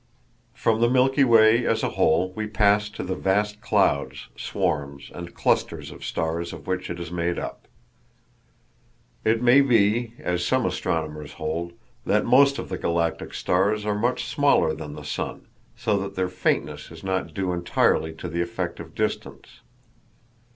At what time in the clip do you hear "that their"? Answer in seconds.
15.99-16.29